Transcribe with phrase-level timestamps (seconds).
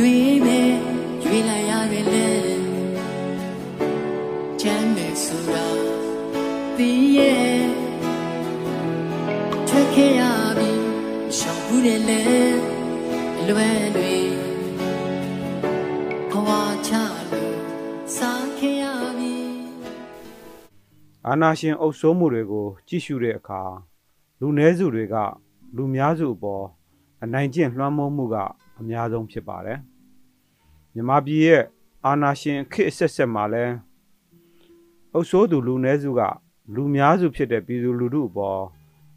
[0.00, 0.72] ရွေးမယ်
[1.24, 2.28] ရွေးလိုက်ရတယ်လေ
[4.60, 5.66] ချမ်းမယ်ဆိုတာ
[6.76, 7.66] ဒီရဲ့
[9.68, 10.22] ထွက်ခဲ့ရ
[10.58, 10.70] ပြီ
[11.38, 12.22] ရှောင်ဘူးတယ်လေ
[13.38, 14.14] အလွယ်တွေ
[16.30, 16.48] ဘဝ
[16.86, 16.90] ချ
[17.30, 17.56] လို့
[18.16, 18.84] စားခဲ့ရ
[19.18, 19.36] ပြီ
[21.26, 23.62] အာနာရှင်အုပ်စိုးမှုတွေကို ကြည့်ရှုတဲ့အခါ
[24.40, 25.16] လူနည်းစုတွေက
[25.76, 26.64] လူများစုအပေါ်
[27.22, 28.36] အနိုင်ကျင့်လွှမ်းမိုးမှုက
[28.78, 29.78] အများဆုံးဖြစ်ပါတယ်
[30.94, 31.62] မြန်မာပြည်ရဲ့
[32.04, 33.64] အာနာရှင်ခေတ်အဆက်ဆက်မှာလဲ
[35.12, 36.22] အုပ်စိုးသူလူနည်းစုက
[36.74, 38.60] လူများစုဖြစ်တဲ့ပြည်သူလူထုအပေါ်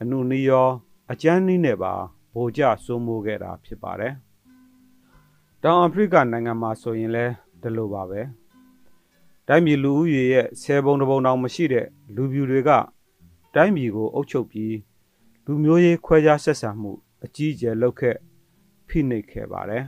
[0.00, 0.68] အနုနည်းရော
[1.12, 1.94] အကြမ်းနည်းနဲ့ပါ
[2.34, 4.14] ဗိုလ်ကျစိုးမိုးခဲ့တာဖြစ်ပါတယ်
[5.62, 7.24] တောင်အာဖရိကနိုင်ငံမှာဆိုရင်လဲ
[7.62, 8.20] ဒီလိုပါပဲ
[9.48, 12.70] တိုင်းပြည်လူဦးရေရဲ့ဆယ်ပုံတစ်ပုံတောင်မရှိတဲ့လူပြူတွေက
[13.54, 14.74] တိုင်းပြည်ကိုအုပ်ချုပ်ပြီး
[15.44, 16.92] လူမျိုးရေးခွဲခြားဆက်ဆံမှု
[17.24, 18.16] အကြီးအကျယ်လုပ်ခဲ့
[18.88, 19.84] ဖိနှိပ်ခဲ့ပါတယ်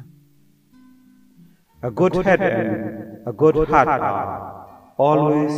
[1.88, 2.70] A good head and
[3.30, 4.26] a good heart are
[5.08, 5.54] always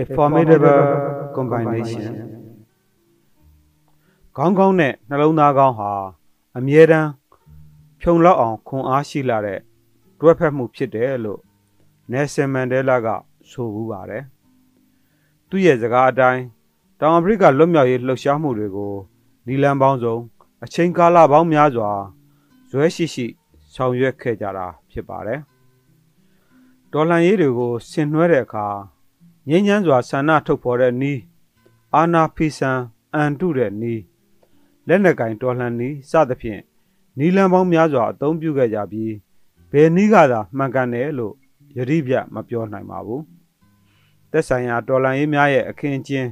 [0.00, 0.82] a formidable
[1.36, 2.04] combination
[4.36, 5.92] ခေါင်းကောင်းနဲ့နှလုံးသားကောင်းဟာ
[6.58, 7.10] အမြဲတမ်း
[8.00, 9.60] ဖြုံလောက်အောင်ခွန်အားရှိလာတဲ့
[10.20, 11.40] တွဲဖက်မှုဖြစ်တယ်လို့
[12.10, 13.08] နယ်ဆင်မန်ဒဲလာက
[13.50, 14.24] ဆိုဘူးပါတယ်။
[15.48, 16.42] သူ့ရဲ့စကားအတိုင်း
[17.00, 18.94] တောင်အာဖရိကလွတ်မြောက်ရေးလှုပ်ရှားမှုတွေကို
[19.46, 20.16] နီလန်ပေါင်းစုံ
[20.64, 21.90] အချိန်ကာလပေါင်းများစွာ
[22.70, 23.26] ဇွဲရှိရှိ
[23.74, 25.40] ဆောင်ရွက်ခဲ့ကြတာဖြစ်ပါတယ်။
[26.92, 28.66] ဒေါ်လန်ရေးတွေကိုဆင်နွှဲတဲ့အခါ
[29.48, 31.20] ငြိမ်းချမ်းစွာဆန္ဒထုတ်ဖော်တဲ့နီး
[31.94, 32.78] အာနာဖီဆန်
[33.14, 34.02] အန်တုတဲ့နီး
[34.88, 36.62] လက်နက်ကင်တော်လှန်နီးစသဖြင့်
[37.18, 39.12] နီလန်ပေါင်းများစွာအသုံးပြုခဲ့ကြပြီး
[39.72, 41.34] ဘယ်နည်းကသာမှန်ကန်တယ်လို့
[41.76, 43.22] ယတိပြမပြောနိုင်ပါဘူး
[44.30, 46.28] သက်ဆိုင်ရာတော်လန်ရေးများရဲ့အခင်းအကျင်း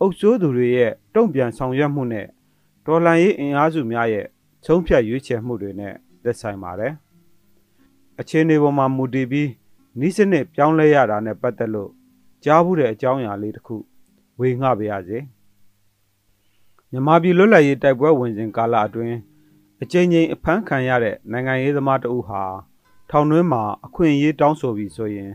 [0.00, 2.26] အုပ်စိုးသူတွေရဲ့တုံ့ပြန်ဆောင်ရွက်မှုနဲ့
[2.86, 4.26] တော်လန်ရေးအင်အားစုများရဲ့
[4.64, 6.94] ချုံးဖြတ်ရွေးချယ်မှုတွေနဲ့သက်ဆိုင်ပါတယ်
[8.20, 9.48] အခြေအနေပေါ်မှာမူတည်ပြီး
[10.06, 11.90] ဤစနစ်ပြောင်းလဲရတာနဲ့ပတ်သက်လို့
[12.44, 13.76] ကြားဘူးတဲ့အကြောင်းအရာလေးတစ်ခု
[14.38, 15.18] ဝေငှပါရစေ
[16.90, 19.16] မြန်မာပြည်လွတ်လပ်ရေးတိုက်ပွဲဝင်စဉ်ကာလအတွင်း
[19.82, 22.42] အကြိမ်ကြိမ်အဖမ်းခံရတဲ့နိုင်ငံရေးသမားတအုပ်ဟာ
[23.10, 25.32] ထောင်တွင်းမှာအခွင့်အရေးတောင်းဆိုပြီးဆိုရင်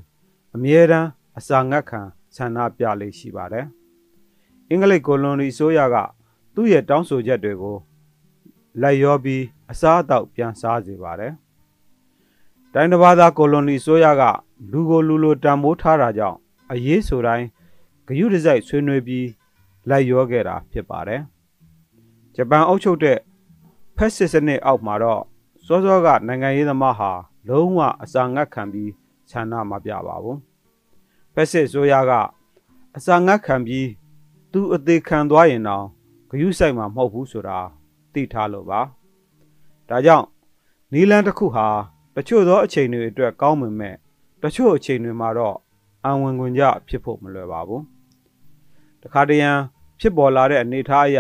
[0.56, 2.02] အမြဲတမ်းအစာငတ်ခံ
[2.36, 3.66] ဆန္ဒပြလေးရှိပါတယ်။
[4.70, 5.96] အင်္ဂလိပ်ကိုလွန်ရီအစိုးရက
[6.56, 7.78] သူ့ရဲ့တောင်းဆိုချက်တွေကို
[8.82, 11.34] လိုက်ရောပြီးအစားအသောက်ပြန်စားစေပါတယ်။
[12.74, 14.24] တိုင်းတစ်ပါးသားကိုလွန်ရီအစိုးရက
[14.72, 16.38] လူကိုလူလိုတံမိုးထားတာကြောင့်
[16.72, 17.48] အရေးဆိုတိုင်း
[18.08, 19.28] ဂယုတစိုက်ဆွေးနွေးပြီး
[19.90, 21.22] လိုက်ရောခဲ့တာဖြစ်ပါတယ်။
[22.36, 23.18] ဂျပန်အုပ်ချုပ်တဲ့
[23.98, 25.22] ဖက်စစ်စနစ်အောက်မှာတော့
[25.66, 27.12] စောစောကနိုင်ငံရေးသမားဟာ
[27.48, 28.92] လုံးဝအစာငတ်ခံပြီး
[29.30, 30.40] ဆန္ဒမပြပါဘူး
[31.34, 32.12] ဖက်စစ်ဆိုရက
[32.98, 33.88] အစာငတ်ခံပြီး
[34.52, 35.86] သူအသေးခံသွားရင်တော့
[36.30, 37.60] ဂယုစိုက်မှာမဟုတ်ဘူးဆိုတာ
[38.14, 38.82] သိထားလို့ပါ
[39.90, 40.28] ဒါကြောင့်
[40.94, 41.68] နီလန်တစ်ခုဟာ
[42.16, 43.96] တချို့သောအချိန်တွေအတွက်ကောင်းပေမဲ့
[44.42, 45.58] တချို့အချိန်တွေမှာတော့
[46.06, 47.84] အံဝင်ခွင်ကြဖြစ်ဖို့မလွယ်ပါဘူး
[49.02, 49.52] တခါတရံ
[50.00, 51.20] ဖြစ်ပေါ်လာတဲ့အနေအထားအရ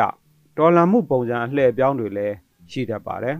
[0.57, 2.35] တော်လန်မှုပုံစံအလှည့်အပြောင်းတွေလည်း
[2.71, 3.37] ရှိတတ်ပါတယ်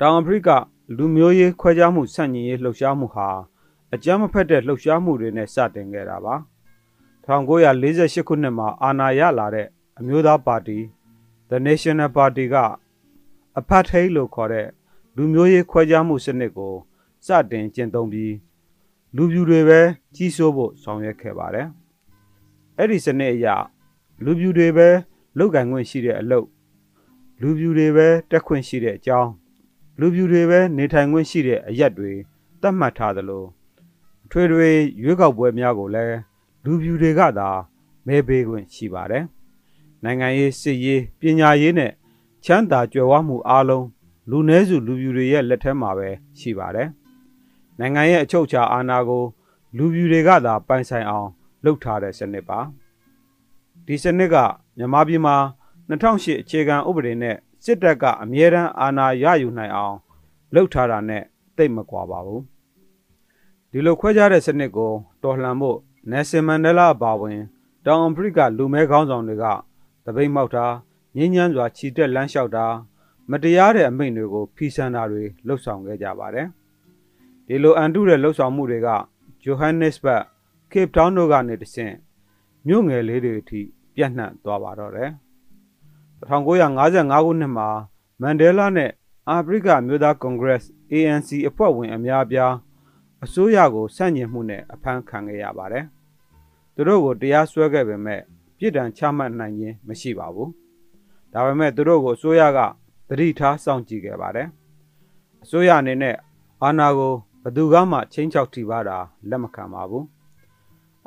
[0.00, 0.50] တောင်အာဖရိက
[0.96, 3.28] လူမျိုးရေးခွဲခြားမှုဆန့်ကျင်ရေးလှုပ်ရှားမှုဟာ
[3.94, 6.34] အကြမ်းမဖက်တဲ့လှုပ်ရှားမှုတွေနဲ့စတင်ခဲ့တာပါ
[7.26, 9.68] 1948ခုနှစ်မှာအာဏာရလာတဲ့
[9.98, 10.78] အမျိုးသားပါတီ
[11.50, 12.56] The National Party က
[13.60, 14.68] Apartheid လို့ခေါ်တဲ့
[15.16, 16.74] လူမျိုးရေးခွဲခြားမှုစနစ်ကို
[17.26, 18.34] စတင်ကျင့်သုံးပြီး
[19.16, 19.80] လူပြူတွေပဲ
[20.14, 21.68] ကြီးစိုးဖို့ဆောင်ရွက်ခဲ့ပါတယ်
[22.78, 23.46] အဲ့ဒီစနစ်အရ
[24.24, 24.88] လူပြူတွေပဲ
[25.38, 26.46] လုတ်ကင်ခွင့်ရှိတဲ့အလုပ်
[27.40, 29.30] လူပြူတွေပဲတက်ခွင့်ရှိတဲ့အကြောင်း
[30.00, 32.12] လူပြူတွေပဲနေထိုင်ခွင့်ရှိတဲ့အရက်တွေ
[32.60, 33.44] သတ်မှတ်ထားသလို
[34.24, 34.70] အထွေထွေ
[35.02, 36.16] ရွေးကောက်ပွဲများကိုလည်း
[36.64, 37.48] လူပြူတွေကသာ
[38.06, 39.24] မဲပေးခွင့်ရှိပါတယ်။
[40.04, 41.92] နိုင်ငံရေးစစ်ရေးပညာရေးနဲ့
[42.44, 43.86] ချမ်းသာကြွယ်ဝမှုအားလုံး
[44.30, 46.88] လူနည်းစုလူပြူတွေရဲ့လက်ထက်မှာပဲရှိပါတယ်။
[47.78, 49.24] နိုင်ငံရဲ့အချုပ်အခြာအာဏာကို
[49.76, 51.28] လူပြူတွေကသာပိုင်ဆိုင်အောင်
[51.64, 52.60] လုပ်ထားတဲ့စနစ်ပါ။
[53.86, 54.36] ဒီစနစ်က
[54.76, 55.36] မြန်မာပြည်မှာ
[55.88, 59.96] 2008အခြေခံဥပဒေနဲ့စစ်တပ်ကအမြဲတမ်းအာဏာရယူနိုင်အောင်
[60.54, 61.22] လှုပ်ထားတာနဲ့
[61.56, 62.42] တိတ်မကွာပါဘူး
[63.70, 64.92] ဒီလိုခွဲခြားတဲ့စနစ်ကို
[65.22, 65.78] တော်လှန်ဖို့
[66.10, 67.40] နယ်ဆင်မန်ဒလာအပါဝင်
[67.84, 69.44] တောင်အာဖရိကလူမဲခေါင်းဆောင်တွေက
[70.04, 70.66] တပိတ်မောက်တာ
[71.16, 72.66] ငင်းညမ်းစွာခြိတက်လမ်းလျှောက်တာ
[73.30, 76.48] မတရားတဲ့အမိန့်တွေကိုဖီဆန်တာတွေလှုပ်ဆောင်ခဲ့ကြပါတယ်
[77.46, 78.88] ဒီလိုအန်တုတဲ့လှုပ်ဆောင်မှုတွေက
[79.42, 80.22] ဂျိုဟန်နစ်ဘတ်
[80.72, 81.94] ကေပတောင်းတို့ကနေတဆင့်
[82.66, 83.60] မြို့ငယ်လေးတွေအထိ
[83.94, 85.10] ပြန့်နှံ့သွားပါတော့တယ်
[86.30, 87.68] 1955ခုနှစ်မှာ
[88.20, 88.90] မန်ဒဲလာနဲ့
[89.28, 90.62] အာဖရိကမျိုးသားကွန်ဂရက်
[90.92, 92.54] ANC အဖွဲ့ဝင်အများအပြား
[93.24, 95.84] အစိုးရကိုဆန့်ကျင်မှုနဲ့အဖမ်းခံခဲ့ရပါတယ်။
[96.74, 98.20] သူတို့ကိုတရားစွဲခဲ့ပေမဲ့
[98.58, 100.48] ပြည်ဒဏ်ချမှတ်နိုင်ခြင်းမရှိပါဘူး။
[101.32, 102.58] ဒါပေမဲ့သူတို့ကိုအစိုးရက
[103.08, 104.48] သတိထားစောင့်ကြည့်ခဲ့ပါတယ်။
[105.42, 106.16] အစိုးရအနေနဲ့
[106.62, 108.98] အာဏာကိုဘယ်သူကမှချင်းချောက်ထိပါတာ
[109.28, 110.06] လက်မခံပါဘူး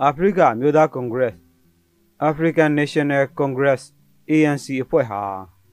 [0.01, 1.35] အာဖရိကမြို့သားကွန်ဂရက်
[2.27, 3.81] African National Congress
[4.29, 5.23] ANC အဖွဲ့ဟာ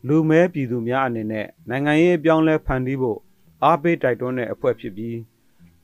[0.06, 3.18] လူမဲပြည်သူများအနေနဲ့နိုင်ငံရေးအပြောင်းလဲဖန်တီးဖို့
[3.64, 5.18] အားပေးတိုက်တွန်းတဲ့အဖွဲ့ဖြစ်ပြီး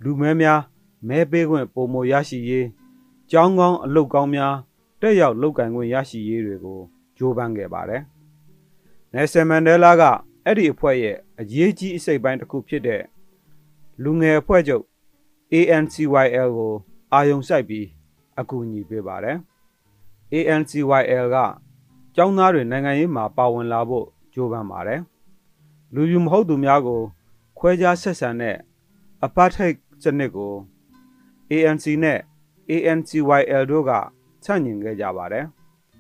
[0.03, 0.61] လူမဲများ
[1.09, 2.67] မဲပေးခွင့်ပုံမရရှိရေး
[3.31, 4.55] ကြောင်းကောင်းအလုတ်ကောင်းများ
[5.01, 6.81] တက်ရောက်လုပ်ကင်ခွင့်ရရှိရေးတွေကို
[7.17, 8.03] ကြိုးပမ်းခဲ့ပါတယ်။
[9.13, 10.03] နယ်ဆယ်မန်ဒဲလာက
[10.45, 13.03] အဲ့ဒီအဖွဲ့ရဲ့အရေးကြီးအစိတ်ပိုင်းတစ်ခုဖြစ်တဲ့
[14.03, 14.85] လူငယ်အဖွဲ့ချုပ်
[15.53, 16.75] ANCYL ကို
[17.13, 17.87] အာယုံစိုက်ပြီး
[18.41, 19.37] အကူအညီပေးပါတယ်။
[20.35, 21.37] ANCYL က
[22.17, 25.01] ကျောင်းသားတွေနိုင်ငံရေးမှာပါဝင်လာဖို့ကြိုးပမ်းပါတယ်။
[25.95, 27.01] လူယူမဟုတ်သူများကို
[27.59, 28.57] ခွဲခြားဆက်ဆံတဲ့
[29.27, 30.53] apartheid စနစ်ကို
[31.51, 32.19] ANC နဲ့
[32.71, 33.93] ANCYL တို့က
[34.45, 35.45] ဆန့်ကျင်ခဲ့ကြပါတယ်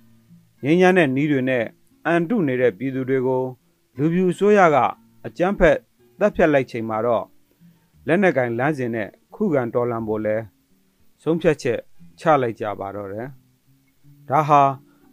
[0.62, 1.64] ။ငင်းညမ်းတဲ့နီးတွေနဲ့
[2.06, 3.42] အန်တုနေတဲ့ပြည်သူတွေကို
[3.96, 4.76] လူပြူအစိုးရက
[5.26, 5.76] အကြမ်းဖက်
[6.18, 7.24] တပ်ဖြတ်လိုက်ချိန်မှာတော့
[8.06, 10.36] လက်နက်ကင်လမ်းစဉ်နဲ့ခုခံတော်လှန်ဖို့လဲ
[11.22, 11.80] ဆုံးဖြတ်ချက်
[12.20, 13.26] ချလိုက်ကြပါတော့တယ်။
[14.28, 14.62] ဒါဟာ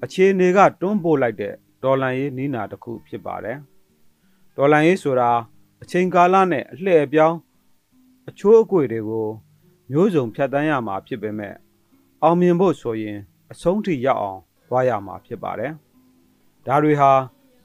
[0.03, 1.53] အခြေအနေကတွန်းပို့လိုက်တဲ့
[1.83, 3.57] တော်လန်ရေးနီးနာတစ်ခုဖြစ်ပါတယ်။
[4.55, 5.31] တော်လန်ရေးဆိုတာ
[5.81, 7.37] အချိန်ကာလနဲ့အလှည့်အပြောင်း
[8.29, 9.27] အချိုးအကွေတွေကို
[9.91, 11.55] မျိုးစုံဖြတ်တန်းရမှာဖြစ်ပေမဲ့
[12.23, 13.17] အောင်မြင်ဖို့ဆိုရင်
[13.51, 15.71] အဆုံးထိရောက်အောင်သွားရမှာဖြစ်ပါတယ်။
[16.65, 17.11] ဒါတွေဟာ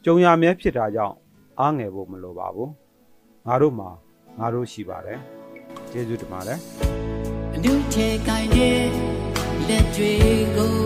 [0.05, 1.17] ကြုံရမြဲဖြစ်တာကြောင့်
[1.61, 2.71] အားငယ်ဖို့မလိုပါဘူး။
[3.47, 3.91] ငါတို့မှာ
[4.39, 5.19] ငါတို့ရှိပါတယ်။
[5.91, 6.59] ကျေးဇူးတင်ပါတယ်။
[7.55, 8.83] အနုထဲကိုင်းတဲ့
[9.69, 10.13] လက်တွေ
[10.57, 10.82] ကို